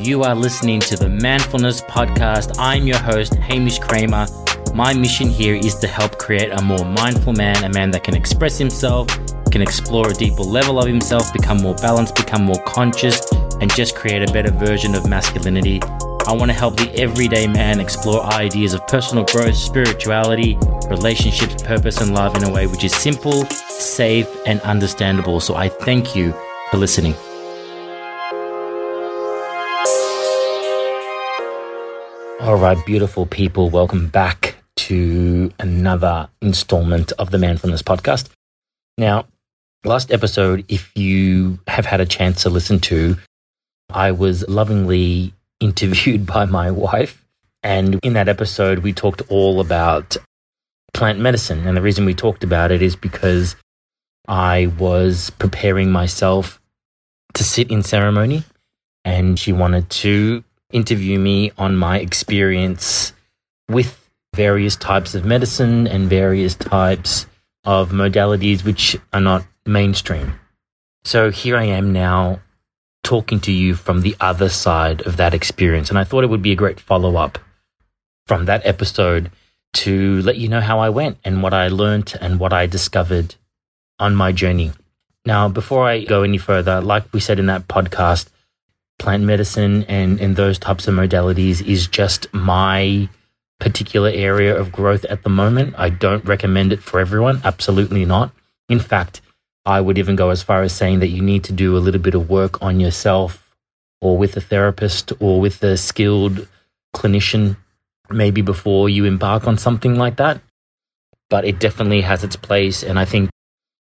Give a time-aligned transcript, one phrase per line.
[0.00, 2.56] You are listening to the Manfulness Podcast.
[2.58, 4.26] I'm your host, Hamish Kramer.
[4.74, 8.16] My mission here is to help create a more mindful man, a man that can
[8.16, 9.08] express himself,
[9.50, 13.30] can explore a deeper level of himself, become more balanced, become more conscious,
[13.60, 15.80] and just create a better version of masculinity.
[16.26, 20.56] I want to help the everyday man explore ideas of personal growth, spirituality,
[20.88, 25.40] relationships, purpose, and love in a way which is simple, safe, and understandable.
[25.40, 26.34] So I thank you
[26.70, 27.14] for listening.
[32.40, 38.28] All right, beautiful people, welcome back to another installment of the Manfulness Podcast.
[38.98, 39.24] Now,
[39.84, 43.16] last episode, if you have had a chance to listen to,
[43.88, 47.24] I was lovingly interviewed by my wife.
[47.62, 50.16] And in that episode, we talked all about
[50.92, 51.66] plant medicine.
[51.66, 53.56] And the reason we talked about it is because
[54.26, 56.60] I was preparing myself
[57.34, 58.44] to sit in ceremony,
[59.04, 63.12] and she wanted to interview me on my experience
[63.68, 67.26] with various types of medicine and various types
[67.64, 70.38] of modalities which are not mainstream.
[71.04, 72.40] So here I am now
[73.10, 75.88] talking to you from the other side of that experience.
[75.88, 77.40] And I thought it would be a great follow up
[78.28, 79.32] from that episode
[79.72, 83.34] to let you know how I went and what I learned and what I discovered
[83.98, 84.70] on my journey.
[85.26, 88.28] Now, before I go any further, like we said in that podcast,
[89.00, 93.08] plant medicine and, and those types of modalities is just my
[93.58, 95.74] particular area of growth at the moment.
[95.76, 97.40] I don't recommend it for everyone.
[97.42, 98.30] Absolutely not.
[98.68, 99.20] In fact,
[99.66, 102.00] I would even go as far as saying that you need to do a little
[102.00, 103.54] bit of work on yourself
[104.00, 106.48] or with a therapist or with a skilled
[106.94, 107.56] clinician,
[108.08, 110.40] maybe before you embark on something like that.
[111.28, 112.82] But it definitely has its place.
[112.82, 113.30] And I think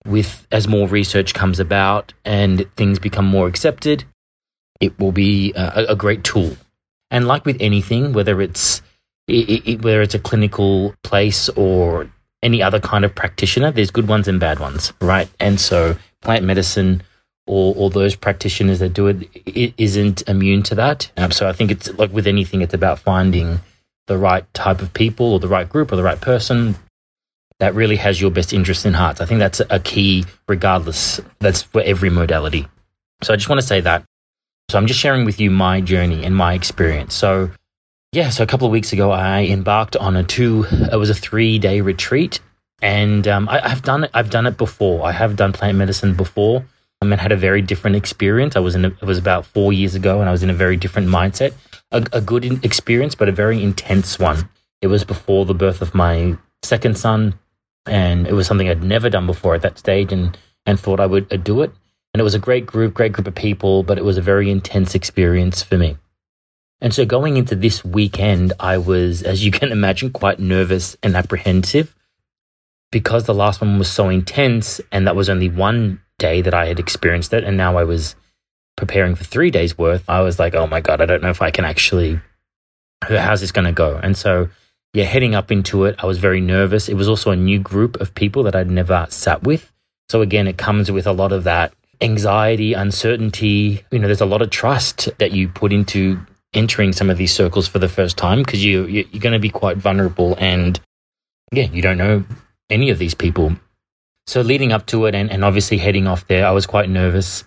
[0.07, 4.05] with as more research comes about and things become more accepted,
[4.81, 6.57] it will be a, a great tool.
[7.11, 8.83] And like with anything, whether it's
[9.29, 12.11] it, it, whether it's a clinical place or
[12.43, 15.29] any other kind of practitioner, there's good ones and bad ones, right?
[15.41, 17.03] And so plant medicine
[17.47, 21.11] or, or those practitioners that do it, it isn't immune to that.
[21.17, 23.61] Um, so I think it's like with anything, it's about finding
[24.07, 26.77] the right type of people or the right group or the right person
[27.59, 29.21] that really has your best interest in heart.
[29.21, 31.21] I think that's a key, regardless.
[31.41, 32.67] That's for every modality.
[33.23, 34.05] So I just want to say that.
[34.71, 37.15] So I'm just sharing with you my journey and my experience.
[37.15, 37.51] So
[38.13, 40.65] yeah, so a couple of weeks ago, I embarked on a two.
[40.71, 42.41] It was a three day retreat,
[42.81, 44.11] and um, I, have done it.
[44.15, 45.07] I've done it before.
[45.07, 46.65] I have done plant medicine before,
[47.03, 48.57] um, and had a very different experience.
[48.57, 48.87] I was in.
[48.87, 51.53] A, it was about four years ago, and I was in a very different mindset.
[51.91, 54.49] A, a good experience, but a very intense one.
[54.81, 57.39] It was before the birth of my second son,
[57.85, 61.07] and it was something I'd never done before at that stage, and and thought I
[61.07, 61.73] would uh, do it.
[62.15, 64.51] And it was a great group, great group of people, but it was a very
[64.51, 65.99] intense experience for me.
[66.81, 71.17] And so going into this weekend, I was, as you can imagine, quite nervous and
[71.17, 71.95] apprehensive
[72.93, 76.67] because the last one was so intense and that was only one day that I
[76.67, 77.45] had experienced it.
[77.45, 78.15] And now I was
[78.77, 80.09] preparing for three days worth.
[80.09, 82.21] I was like, oh my God, I don't know if I can actually,
[83.03, 83.99] how's this going to go?
[84.01, 84.49] And so,
[84.95, 86.89] yeah, heading up into it, I was very nervous.
[86.89, 89.73] It was also a new group of people that I'd never sat with.
[90.09, 93.85] So again, it comes with a lot of that anxiety, uncertainty.
[93.91, 96.19] You know, there's a lot of trust that you put into
[96.59, 99.49] entering some of these circles for the first time because you you're going to be
[99.49, 100.81] quite vulnerable and
[101.53, 102.25] yeah you don't know
[102.69, 103.53] any of these people.
[104.27, 107.45] So leading up to it and, and obviously heading off there i was quite nervous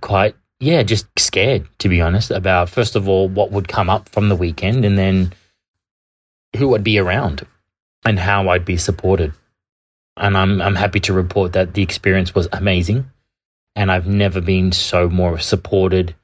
[0.00, 4.08] quite yeah just scared to be honest about first of all what would come up
[4.08, 5.32] from the weekend and then
[6.56, 7.46] who would be around
[8.04, 9.32] and how i'd be supported.
[10.16, 13.10] And i'm i'm happy to report that the experience was amazing
[13.76, 16.14] and i've never been so more supported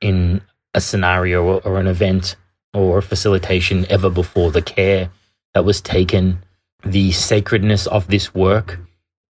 [0.00, 0.40] in
[0.74, 2.36] a scenario or, or an event
[2.72, 4.50] or a facilitation ever before.
[4.50, 5.10] The care
[5.54, 6.42] that was taken,
[6.84, 8.78] the sacredness of this work,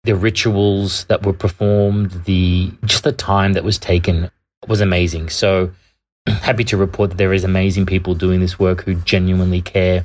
[0.04, 4.30] the rituals that were performed, the just the time that was taken
[4.68, 5.30] was amazing.
[5.30, 5.70] So
[6.26, 10.04] happy to report that there is amazing people doing this work who genuinely care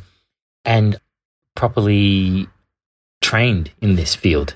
[0.63, 0.99] and
[1.55, 2.47] properly
[3.21, 4.55] trained in this field.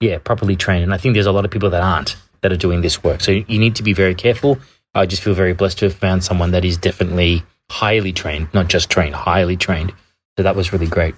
[0.00, 0.84] Yeah, properly trained.
[0.84, 3.20] And I think there's a lot of people that aren't that are doing this work.
[3.20, 4.58] So you need to be very careful.
[4.94, 8.68] I just feel very blessed to have found someone that is definitely highly trained, not
[8.68, 9.92] just trained, highly trained.
[10.36, 11.14] So that was really great.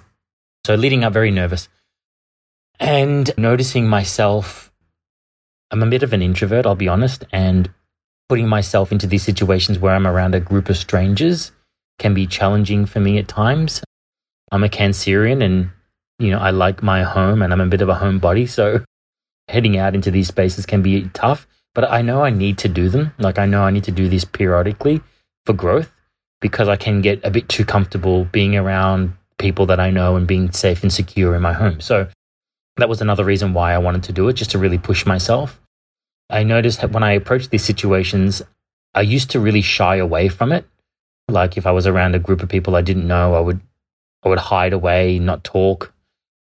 [0.65, 1.67] So leading up, very nervous
[2.79, 4.71] and noticing myself.
[5.71, 7.69] I'm a bit of an introvert, I'll be honest, and
[8.29, 11.51] putting myself into these situations where I'm around a group of strangers
[11.99, 13.83] can be challenging for me at times.
[14.51, 15.71] I'm a Cancerian and,
[16.19, 18.47] you know, I like my home and I'm a bit of a homebody.
[18.47, 18.83] So
[19.47, 22.89] heading out into these spaces can be tough, but I know I need to do
[22.89, 23.13] them.
[23.17, 25.01] Like I know I need to do this periodically
[25.45, 25.93] for growth
[26.41, 30.27] because I can get a bit too comfortable being around people that I know and
[30.27, 31.81] being safe and secure in my home.
[31.81, 32.07] So
[32.77, 35.59] that was another reason why I wanted to do it, just to really push myself.
[36.29, 38.41] I noticed that when I approached these situations,
[38.93, 40.65] I used to really shy away from it.
[41.27, 43.61] Like if I was around a group of people I didn't know, I would
[44.23, 45.93] I would hide away, not talk.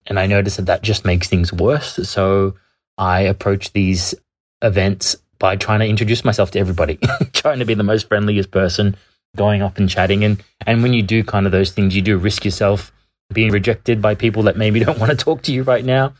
[0.07, 1.95] And I noticed that that just makes things worse.
[2.09, 2.55] So
[2.97, 4.15] I approach these
[4.63, 6.99] events by trying to introduce myself to everybody,
[7.33, 8.97] trying to be the most friendliest person,
[9.37, 10.25] going up and chatting.
[10.25, 12.93] And, and when you do kind of those things, you do risk yourself
[13.33, 16.15] being rejected by people that maybe don't want to talk to you right now.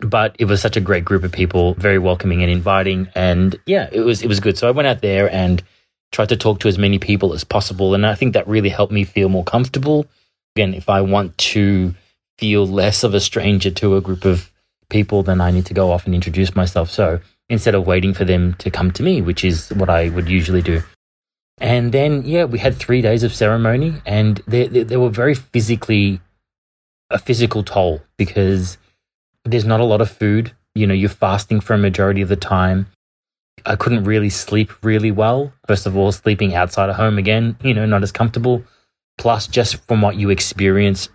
[0.00, 3.08] But it was such a great group of people, very welcoming and inviting.
[3.14, 4.58] And yeah, it was, it was good.
[4.58, 5.62] So I went out there and
[6.10, 7.94] tried to talk to as many people as possible.
[7.94, 10.06] And I think that really helped me feel more comfortable.
[10.56, 11.94] Again, if I want to
[12.38, 14.50] feel less of a stranger to a group of
[14.88, 16.90] people, then I need to go off and introduce myself.
[16.90, 20.28] So instead of waiting for them to come to me, which is what I would
[20.28, 20.82] usually do.
[21.58, 25.34] And then, yeah, we had three days of ceremony, and they, they, they were very
[25.34, 26.20] physically
[27.10, 28.76] a physical toll because
[29.44, 30.52] there's not a lot of food.
[30.74, 32.86] You know, you're fasting for a majority of the time.
[33.66, 35.52] I couldn't really sleep really well.
[35.68, 38.64] First of all, sleeping outside of home again, you know, not as comfortable.
[39.16, 41.08] Plus, just from what you experience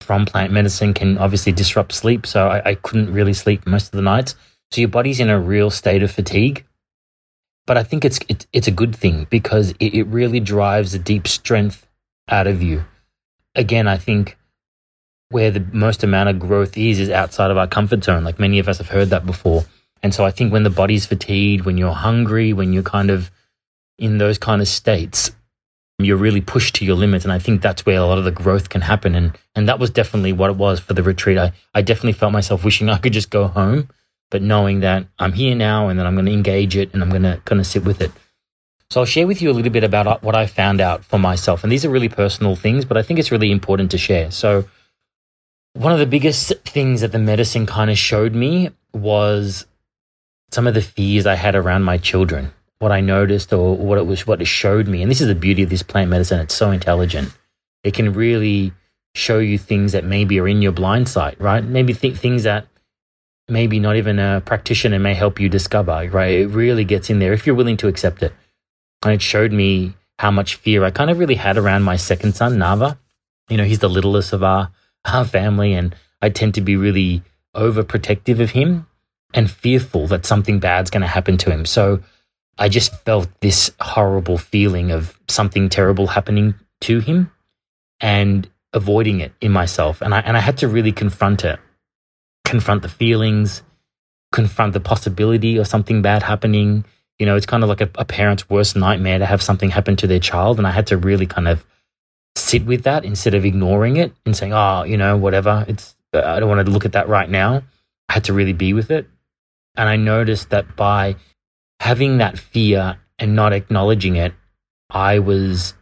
[0.00, 2.26] from plant medicine can obviously disrupt sleep.
[2.26, 4.34] So I, I couldn't really sleep most of the nights.
[4.70, 6.64] So your body's in a real state of fatigue.
[7.66, 10.98] But I think it's it's, it's a good thing because it, it really drives a
[10.98, 11.86] deep strength
[12.28, 12.84] out of you.
[13.54, 14.36] Again, I think
[15.30, 18.24] where the most amount of growth is is outside of our comfort zone.
[18.24, 19.64] Like many of us have heard that before.
[20.02, 23.30] And so I think when the body's fatigued, when you're hungry, when you're kind of
[23.98, 25.32] in those kind of states,
[25.98, 27.24] you're really pushed to your limits.
[27.24, 29.14] And I think that's where a lot of the growth can happen.
[29.14, 31.38] And and that was definitely what it was for the retreat.
[31.38, 33.88] I, I definitely felt myself wishing I could just go home,
[34.30, 37.10] but knowing that I'm here now and that I'm going to engage it and I'm
[37.10, 38.10] going to kind of sit with it.
[38.90, 41.18] So I'll share with you a little bit about uh, what I found out for
[41.18, 41.62] myself.
[41.62, 44.30] And these are really personal things, but I think it's really important to share.
[44.30, 44.68] So
[45.72, 49.66] one of the biggest things that the medicine kind of showed me was
[50.50, 54.06] some of the fears I had around my children what I noticed or what it
[54.06, 55.02] was, what it showed me.
[55.02, 56.40] And this is the beauty of this plant medicine.
[56.40, 57.32] It's so intelligent.
[57.82, 58.72] It can really
[59.14, 61.64] show you things that maybe are in your blind sight, right?
[61.64, 62.66] Maybe th- things that
[63.48, 66.40] maybe not even a practitioner may help you discover, right?
[66.40, 68.32] It really gets in there if you're willing to accept it.
[69.04, 72.34] And it showed me how much fear I kind of really had around my second
[72.34, 72.98] son, Nava.
[73.48, 74.70] You know, he's the littlest of our,
[75.04, 77.22] our family, and I tend to be really
[77.54, 78.86] overprotective of him
[79.34, 81.66] and fearful that something bad's going to happen to him.
[81.66, 82.00] So
[82.58, 87.30] I just felt this horrible feeling of something terrible happening to him
[88.00, 90.00] and avoiding it in myself.
[90.00, 91.58] And I, and I had to really confront it,
[92.46, 93.62] confront the feelings,
[94.32, 96.84] confront the possibility of something bad happening.
[97.18, 99.96] You know, it's kind of like a, a parent's worst nightmare to have something happen
[99.96, 100.58] to their child.
[100.58, 101.66] And I had to really kind of
[102.36, 105.64] sit with that instead of ignoring it and saying, oh, you know, whatever.
[105.66, 107.62] It's, uh, I don't want to look at that right now.
[108.08, 109.08] I had to really be with it.
[109.76, 111.16] And I noticed that by
[111.80, 114.34] having that fear and not acknowledging it,
[114.88, 115.74] I was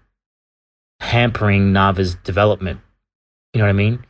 [1.00, 2.80] hampering Nava's development.
[3.52, 4.04] You know what I mean?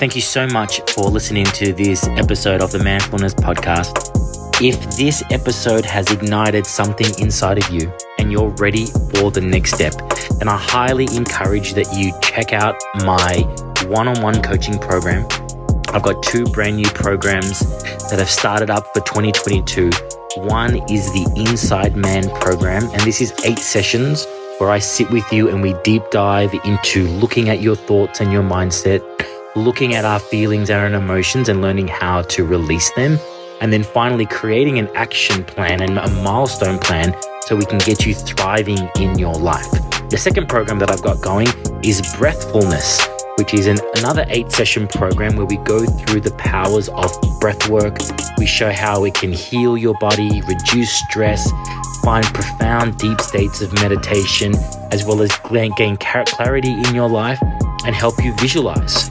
[0.00, 4.08] Thank you so much for listening to this episode of the Manfulness Podcast.
[4.62, 9.74] If this episode has ignited something inside of you and you're ready for the next
[9.74, 9.92] step,
[10.38, 13.42] then I highly encourage that you check out my
[13.88, 15.26] one on one coaching program
[15.92, 17.60] I've got two brand new programs
[18.10, 19.90] that have started up for 2022.
[20.36, 24.24] One is the Inside Man program, and this is eight sessions
[24.58, 28.30] where I sit with you and we deep dive into looking at your thoughts and
[28.30, 29.00] your mindset,
[29.56, 33.18] looking at our feelings and our emotions and learning how to release them.
[33.60, 38.06] And then finally, creating an action plan and a milestone plan so we can get
[38.06, 39.70] you thriving in your life.
[40.08, 41.48] The second program that I've got going
[41.82, 43.06] is Breathfulness
[43.38, 47.70] which is an, another eight session program where we go through the powers of breath
[47.70, 47.96] work.
[48.36, 51.50] We show how it can heal your body, reduce stress,
[52.04, 54.52] find profound, deep states of meditation,
[54.90, 55.30] as well as
[55.74, 57.40] gain clarity in your life
[57.86, 59.10] and help you visualize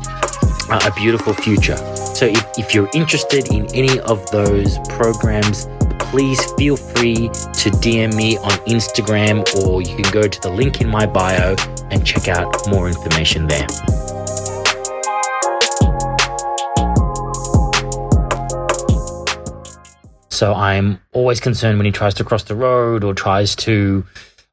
[0.72, 1.78] Uh, a beautiful future.
[1.96, 5.68] So, if, if you're interested in any of those programs,
[6.00, 10.82] please feel free to DM me on Instagram or you can go to the link
[10.82, 11.56] in my bio
[11.92, 13.68] and check out more information there.
[20.40, 24.06] So I'm always concerned when he tries to cross the road or tries to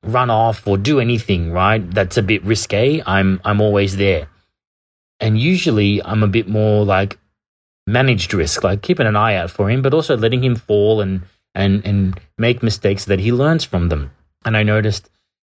[0.02, 1.78] run off or do anything, right?
[1.90, 3.02] That's a bit risque.
[3.06, 4.28] I'm I'm always there.
[5.20, 7.18] And usually I'm a bit more like
[7.86, 11.22] managed risk, like keeping an eye out for him, but also letting him fall and,
[11.54, 14.10] and, and make mistakes that he learns from them.
[14.44, 15.08] And I noticed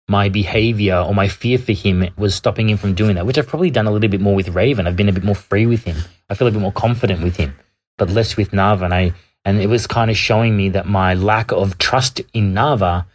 [0.08, 3.48] my behavior or my fear for him was stopping him from doing that, which I've
[3.48, 4.88] probably done a little bit more with Raven.
[4.88, 5.98] I've been a bit more free with him.
[6.30, 7.56] I feel a bit more confident with him,
[7.98, 8.84] but less with Nava.
[8.84, 9.14] And I,
[9.46, 13.06] and it was kind of showing me that my lack of trust in Nava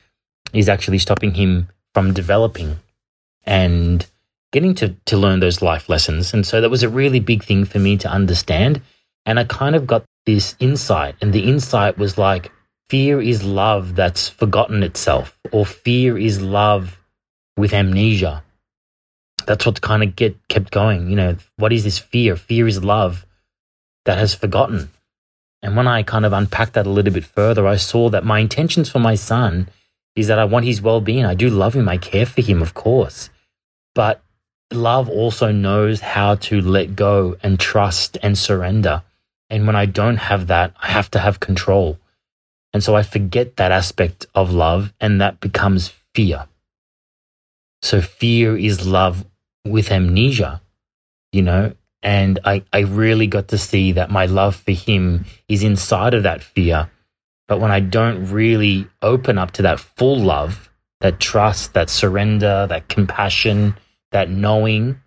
[0.53, 2.79] is actually stopping him from developing
[3.45, 4.07] and
[4.53, 6.33] getting to, to learn those life lessons.
[6.33, 8.81] And so that was a really big thing for me to understand.
[9.25, 12.53] And I kind of got this insight, and the insight was like,
[12.88, 17.00] fear is love that's forgotten itself, or fear is love
[17.57, 18.43] with amnesia.
[19.47, 21.09] That's what kind of get kept going.
[21.09, 22.37] You know, what is this fear?
[22.37, 23.26] Fear is love
[24.05, 24.91] that has forgotten.
[25.62, 28.41] And when I kind of unpacked that a little bit further, I saw that my
[28.41, 29.69] intentions for my son
[30.15, 31.25] is that I want his well being.
[31.25, 31.88] I do love him.
[31.88, 33.31] I care for him, of course.
[33.95, 34.23] But
[34.73, 39.02] love also knows how to let go and trust and surrender.
[39.49, 41.99] And when I don't have that, I have to have control.
[42.73, 46.46] And so I forget that aspect of love, and that becomes fear.
[47.82, 49.25] So fear is love
[49.64, 50.61] with amnesia,
[51.32, 51.73] you know?
[52.02, 56.25] And I, I really got to see that my love for him is inside of
[56.25, 56.90] that fear.
[57.49, 60.70] But when I don't really open up to that full love,
[61.00, 63.76] that trust, that surrender, that compassion,
[64.12, 65.00] that knowing,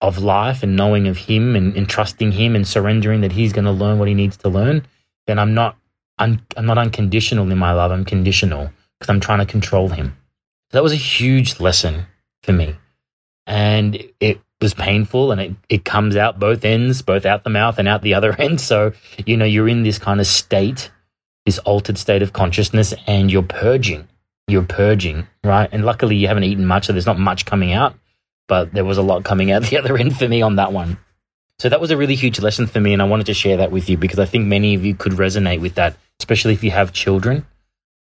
[0.00, 3.64] of life and knowing of him and, and trusting him and surrendering that he's going
[3.64, 4.86] to learn what he needs to learn,
[5.26, 5.76] then I'm not
[6.18, 7.90] un, I'm not unconditional in my love.
[7.90, 10.16] I'm conditional because I'm trying to control him.
[10.70, 12.06] That was a huge lesson
[12.42, 12.76] for me,
[13.46, 17.78] and it was painful, and it it comes out both ends, both out the mouth
[17.78, 18.60] and out the other end.
[18.60, 18.92] So
[19.26, 20.90] you know you're in this kind of state,
[21.44, 24.08] this altered state of consciousness, and you're purging.
[24.50, 25.68] You're purging, right?
[25.70, 27.94] And luckily you haven't eaten much, so there's not much coming out
[28.50, 30.98] but there was a lot coming out the other end for me on that one.
[31.60, 33.70] So that was a really huge lesson for me, and I wanted to share that
[33.70, 36.70] with you because I think many of you could resonate with that, especially if you
[36.70, 37.46] have children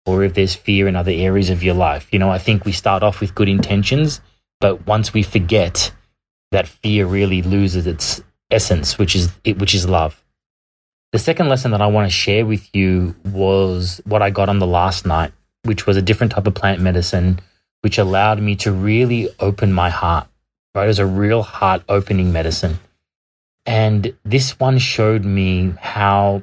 [0.04, 2.12] or if there's fear in other areas of your life.
[2.12, 4.20] You know, I think we start off with good intentions,
[4.58, 5.92] but once we forget,
[6.50, 10.25] that fear really loses its essence, which is which is love.
[11.12, 14.58] The second lesson that I want to share with you was what I got on
[14.58, 15.32] the last night,
[15.64, 17.40] which was a different type of plant medicine,
[17.83, 20.26] which allowed me to really open my heart
[20.75, 20.85] right?
[20.85, 22.78] It was a real heart opening medicine.
[23.64, 26.42] And this one showed me how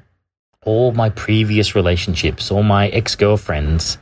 [0.66, 3.98] all my previous relationships, all my ex girlfriends,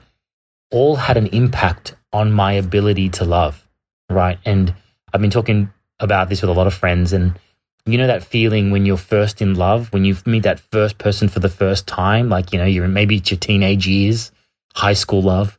[0.71, 3.67] all had an impact on my ability to love,
[4.09, 4.37] right?
[4.45, 4.73] And
[5.13, 7.13] I've been talking about this with a lot of friends.
[7.13, 7.39] And
[7.85, 11.29] you know that feeling when you're first in love, when you meet that first person
[11.29, 14.31] for the first time, like, you know, you're maybe it's your teenage years,
[14.75, 15.57] high school love,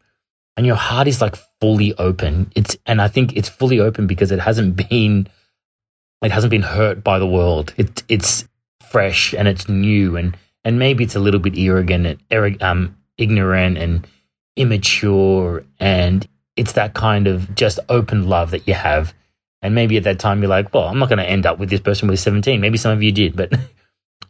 [0.56, 2.52] and your heart is like fully open.
[2.54, 5.28] It's and I think it's fully open because it hasn't been
[6.22, 7.74] it hasn't been hurt by the world.
[7.76, 8.48] It it's
[8.90, 13.78] fresh and it's new and and maybe it's a little bit arrogant and um ignorant
[13.78, 14.06] and
[14.56, 19.14] immature and it's that kind of just open love that you have.
[19.62, 21.70] And maybe at that time you're like, well, I'm not going to end up with
[21.70, 22.60] this person with 17.
[22.60, 23.52] Maybe some of you did, but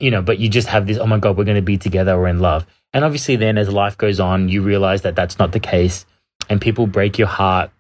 [0.01, 2.19] you know, but you just have this, oh my God, we're going to be together.
[2.19, 2.67] We're in love.
[2.93, 6.07] And obviously then as life goes on, you realize that that's not the case
[6.49, 7.71] and people break your heart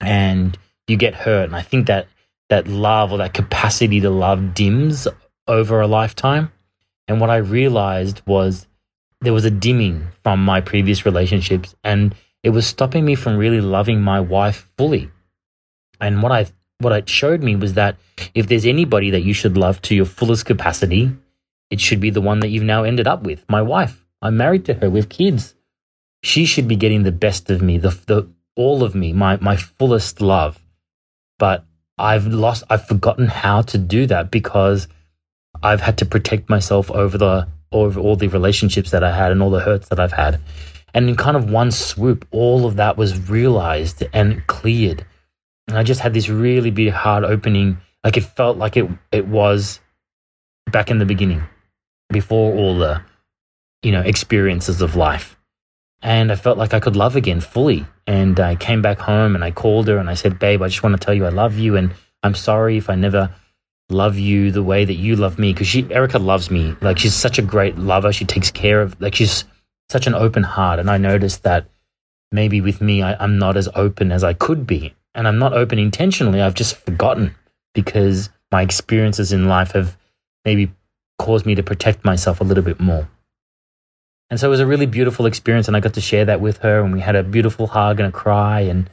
[0.00, 1.44] and you get hurt.
[1.44, 2.08] And I think that
[2.48, 5.06] that love or that capacity to love dims
[5.46, 6.52] over a lifetime.
[7.08, 8.66] And what I realized was
[9.20, 13.60] there was a dimming from my previous relationships and it was stopping me from really
[13.60, 15.10] loving my wife fully.
[16.00, 16.46] And what I
[16.78, 17.96] what it showed me was that
[18.34, 21.12] if there's anybody that you should love to your fullest capacity,
[21.70, 24.04] it should be the one that you've now ended up with, my wife.
[24.20, 25.54] I'm married to her with kids
[26.22, 29.56] she should be getting the best of me, the, the all of me, my my
[29.56, 30.58] fullest love.
[31.38, 31.64] But
[31.98, 34.88] I've lost, I've forgotten how to do that because
[35.62, 39.42] I've had to protect myself over the over all the relationships that I had and
[39.42, 40.40] all the hurts that I've had.
[40.92, 45.06] And in kind of one swoop, all of that was realized and cleared.
[45.68, 47.78] And I just had this really big heart opening.
[48.02, 49.80] Like it felt like it it was
[50.70, 51.44] back in the beginning,
[52.10, 53.02] before all the,
[53.82, 55.36] you know, experiences of life
[56.02, 57.86] and I felt like I could love again fully.
[58.06, 60.82] And I came back home and I called her and I said, Babe, I just
[60.82, 61.76] want to tell you I love you.
[61.76, 63.34] And I'm sorry if I never
[63.90, 65.52] love you the way that you love me.
[65.52, 66.74] Because she, Erica loves me.
[66.80, 68.12] Like she's such a great lover.
[68.12, 69.44] She takes care of, like she's
[69.90, 70.78] such an open heart.
[70.78, 71.66] And I noticed that
[72.32, 74.94] maybe with me, I, I'm not as open as I could be.
[75.14, 76.40] And I'm not open intentionally.
[76.40, 77.34] I've just forgotten
[77.74, 79.96] because my experiences in life have
[80.44, 80.72] maybe
[81.20, 83.06] caused me to protect myself a little bit more.
[84.30, 85.68] And so it was a really beautiful experience.
[85.68, 86.80] And I got to share that with her.
[86.82, 88.60] And we had a beautiful hug and a cry.
[88.60, 88.88] And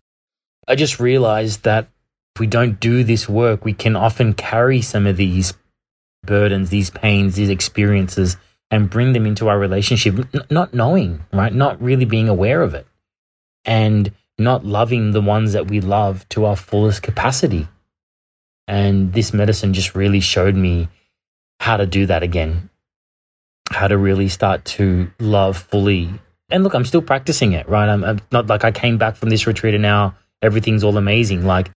[0.68, 1.88] I just realized that
[2.36, 5.54] if we don't do this work, we can often carry some of these
[6.26, 8.36] burdens, these pains, these experiences,
[8.70, 11.54] and bring them into our relationship, n- not knowing, right?
[11.54, 12.86] Not really being aware of it.
[13.64, 17.70] And not loving the ones that we love to our fullest capacity.
[18.68, 20.90] And this medicine just really showed me
[21.60, 22.70] how to do that again,
[23.72, 26.10] how to really start to love fully.
[26.50, 27.90] And look, I'm still practicing it, right?
[27.90, 31.46] I'm, I'm not like I came back from this retreat and now everything's all amazing.
[31.46, 31.72] Like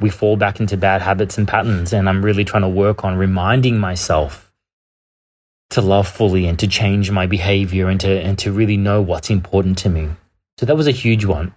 [0.00, 1.92] we fall back into bad habits and patterns.
[1.92, 4.52] And I'm really trying to work on reminding myself
[5.70, 9.30] to love fully and to change my behavior and to, and to really know what's
[9.30, 10.08] important to me.
[10.56, 11.54] So that was a huge one.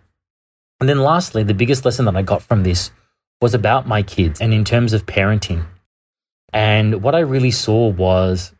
[0.79, 2.91] And then lastly, the biggest lesson that I got from this
[3.39, 5.65] was about my kids and in terms of parenting.
[6.53, 8.53] And what I really saw was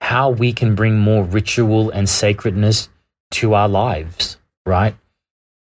[0.00, 2.88] how we can bring more ritual and sacredness
[3.32, 4.96] to our lives, right?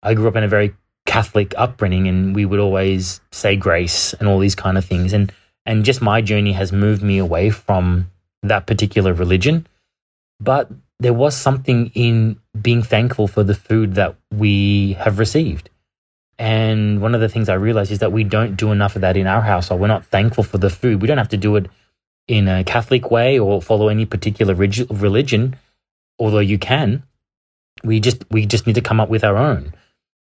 [0.04, 4.28] I grew up in a very Catholic upbringing and we would always say grace and
[4.28, 5.14] all these kind of things.
[5.14, 5.32] And
[5.66, 8.12] and just my journey has moved me away from
[8.44, 9.66] that particular religion.
[10.40, 15.70] But there was something in being thankful for the food that we have received.
[16.38, 19.16] And one of the things I realized is that we don't do enough of that
[19.16, 19.80] in our household.
[19.80, 21.02] We're not thankful for the food.
[21.02, 21.68] We don't have to do it
[22.28, 25.56] in a Catholic way or follow any particular religion,
[26.20, 27.04] although you can.
[27.84, 29.74] We just we just need to come up with our own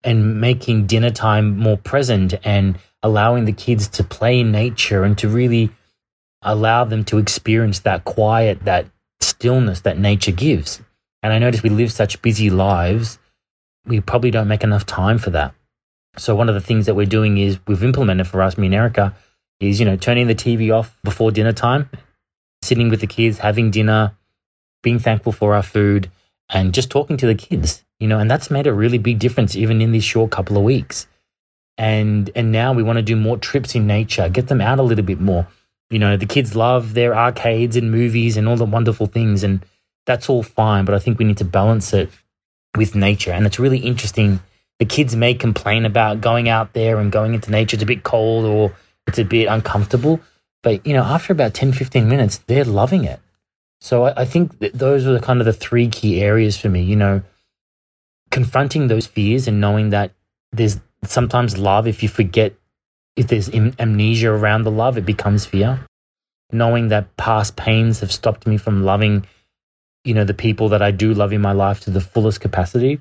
[0.02, 5.16] and making dinner time more present and allowing the kids to play in nature and
[5.18, 5.70] to really
[6.42, 8.86] allow them to experience that quiet, that
[9.20, 10.80] stillness that nature gives.
[11.22, 13.18] And I notice we live such busy lives,
[13.84, 15.54] we probably don't make enough time for that.
[16.16, 18.74] So one of the things that we're doing is we've implemented for us, me and
[18.74, 19.14] Erica,
[19.60, 21.88] is, you know, turning the TV off before dinner time,
[22.62, 24.12] sitting with the kids, having dinner,
[24.82, 26.10] being thankful for our food,
[26.48, 29.54] and just talking to the kids, you know, and that's made a really big difference
[29.54, 31.06] even in this short couple of weeks.
[31.78, 34.82] And and now we want to do more trips in nature, get them out a
[34.82, 35.46] little bit more
[35.90, 39.64] you know, the kids love their arcades and movies and all the wonderful things, and
[40.06, 40.84] that's all fine.
[40.84, 42.10] But I think we need to balance it
[42.76, 43.32] with nature.
[43.32, 44.40] And it's really interesting.
[44.80, 47.76] The kids may complain about going out there and going into nature.
[47.76, 48.74] It's a bit cold or
[49.06, 50.20] it's a bit uncomfortable.
[50.62, 53.20] But, you know, after about 10, 15 minutes, they're loving it.
[53.80, 56.82] So I, I think those are the kind of the three key areas for me,
[56.82, 57.22] you know,
[58.30, 60.12] confronting those fears and knowing that
[60.52, 62.54] there's sometimes love if you forget
[63.16, 65.84] if there's amnesia around the love, it becomes fear.
[66.52, 69.26] Knowing that past pains have stopped me from loving,
[70.04, 73.00] you know, the people that I do love in my life to the fullest capacity.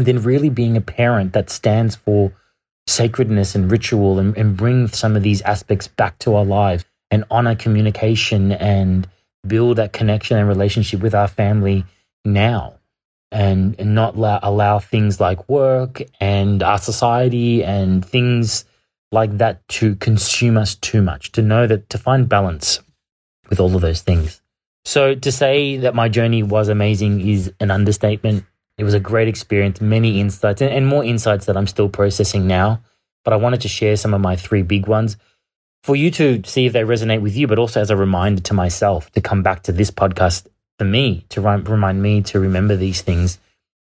[0.00, 2.32] And then really being a parent that stands for
[2.86, 7.26] sacredness and ritual and, and bring some of these aspects back to our lives and
[7.30, 9.06] honor communication and
[9.46, 11.84] build that connection and relationship with our family
[12.24, 12.78] now
[13.30, 18.64] and, and not allow, allow things like work and our society and things
[19.12, 22.80] like that to consume us too much, to know that to find balance
[23.50, 24.40] with all of those things.
[24.86, 28.46] So to say that my journey was amazing is an understatement.
[28.80, 32.80] It was a great experience, many insights, and, more insights that I'm still processing now.
[33.24, 35.18] But I wanted to share some of my three big ones
[35.82, 38.54] for you to see if they resonate with you, but also as a reminder to
[38.54, 40.46] myself to come back to this podcast
[40.78, 43.38] for me to remind me to remember these things.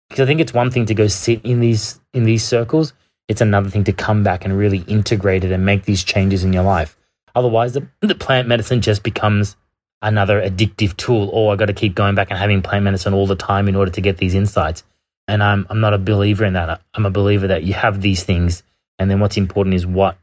[0.08, 2.92] Because I think it's one thing to go sit in these in these circles,
[3.28, 6.52] it's another thing to come back and really integrate it and make these changes in
[6.52, 6.98] your life.
[7.36, 9.54] Otherwise, the, the plant medicine just becomes
[10.02, 11.28] another addictive tool.
[11.30, 13.68] Or oh, I got to keep going back and having plant medicine all the time
[13.68, 14.84] in order to get these insights.
[15.26, 16.80] And I'm I'm not a believer in that.
[16.94, 18.62] I'm a believer that you have these things,
[18.98, 20.16] and then what's important is what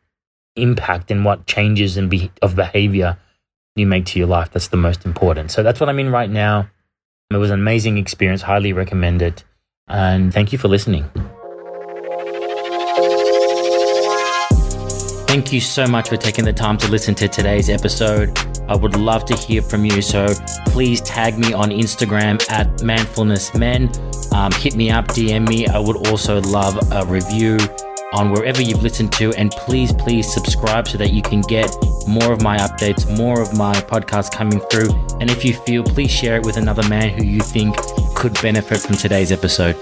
[0.56, 3.18] impact and what changes and be, of behavior
[3.76, 4.52] you make to your life.
[4.52, 5.52] That's the most important.
[5.52, 6.70] So that's what I'm in right now.
[7.30, 8.42] It was an amazing experience.
[8.42, 9.44] Highly recommend it.
[9.88, 11.10] And thank you for listening.
[15.28, 18.55] Thank you so much for taking the time to listen to today's episode.
[18.68, 20.02] I would love to hear from you.
[20.02, 20.28] So
[20.68, 24.34] please tag me on Instagram at manfulnessmen.
[24.34, 25.68] Um, hit me up, DM me.
[25.68, 27.58] I would also love a review
[28.14, 29.34] on wherever you've listened to.
[29.34, 31.70] And please, please subscribe so that you can get
[32.08, 34.90] more of my updates, more of my podcasts coming through.
[35.20, 37.76] And if you feel, please share it with another man who you think
[38.16, 39.76] could benefit from today's episode.